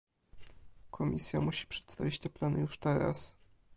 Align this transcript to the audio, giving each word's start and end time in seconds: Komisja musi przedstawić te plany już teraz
Komisja 0.91 1.41
musi 1.41 1.65
przedstawić 1.67 2.19
te 2.19 2.29
plany 2.29 2.59
już 2.59 2.77
teraz 2.77 3.35